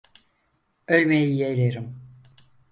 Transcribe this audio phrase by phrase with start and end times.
[0.87, 1.95] Ölmeyi yeğlerim.